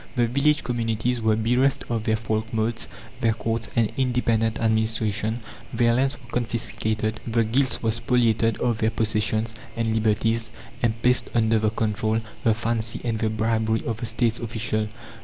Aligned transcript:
The 0.15 0.25
village 0.25 0.63
communities 0.63 1.21
were 1.21 1.35
bereft 1.35 1.83
of 1.87 2.05
their 2.05 2.15
folkmotes, 2.15 2.87
their 3.19 3.35
courts 3.35 3.69
and 3.75 3.91
independent 3.97 4.57
administration; 4.57 5.41
their 5.71 5.93
lands 5.93 6.19
were 6.19 6.25
confiscated. 6.31 7.19
The 7.27 7.43
guilds 7.43 7.83
were 7.83 7.91
spoliated 7.91 8.57
of 8.61 8.79
their 8.79 8.89
possessions 8.89 9.53
and 9.77 9.93
liberties, 9.93 10.49
and 10.81 10.99
placed 11.03 11.29
under 11.35 11.59
the 11.59 11.69
control, 11.69 12.19
the 12.43 12.55
fancy, 12.55 12.99
and 13.03 13.19
the 13.19 13.29
bribery 13.29 13.83
of 13.85 13.97
the 13.97 14.07
State's 14.07 14.39
official. 14.39 14.87